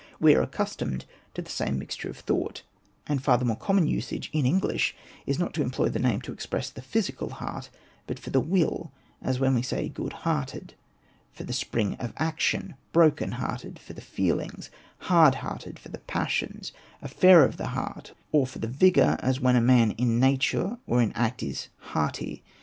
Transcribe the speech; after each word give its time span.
We 0.19 0.33
are 0.33 0.41
accustomed 0.41 1.05
to 1.35 1.43
the 1.43 1.51
same 1.51 1.77
mixture 1.77 2.09
of 2.09 2.17
thought; 2.17 2.63
and 3.05 3.21
far 3.23 3.37
the 3.37 3.45
more 3.45 3.55
common 3.55 3.85
usage 3.85 4.31
in 4.33 4.47
English 4.47 4.95
is 5.27 5.37
not 5.37 5.53
to 5.53 5.61
employ 5.61 5.89
the 5.89 5.99
name 5.99 6.21
to 6.21 6.31
express 6.33 6.71
the 6.71 6.81
physical 6.81 7.29
heart, 7.29 7.69
but 8.07 8.17
for 8.17 8.31
the 8.31 8.39
will, 8.39 8.91
as 9.21 9.39
when 9.39 9.53
we 9.53 9.61
say 9.61 9.89
'^ 9.89 9.93
good 9.93 10.13
hearted";— 10.25 10.73
for 11.35 11.43
the 11.43 11.53
spring 11.53 11.97
of 11.99 12.13
action," 12.17 12.73
broken 12.93 13.33
hearted 13.33 13.77
'';—for 13.79 13.93
the 13.93 14.01
feelings, 14.01 14.71
'^hard 15.03 15.35
hearted";— 15.35 15.77
for 15.77 15.89
the 15.89 15.99
passions, 15.99 16.71
^^ 16.75 16.75
an 17.01 17.05
affair 17.05 17.45
of 17.45 17.57
the 17.57 17.67
heart 17.67 18.15
";—or 18.31 18.47
for 18.47 18.57
the 18.57 18.67
vigour, 18.67 19.17
as 19.19 19.39
when 19.39 19.55
a 19.55 19.61
man 19.61 19.91
in 19.91 20.19
nature 20.19 20.79
or 20.87 20.99
in 20.99 21.11
act 21.11 21.43
is'' 21.43 21.67
hearty." 21.93 22.43